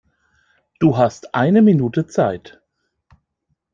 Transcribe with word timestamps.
Du 0.79 0.97
hast 0.97 1.35
eine 1.35 1.61
Minute 1.61 2.07
Zeit. 2.07 2.59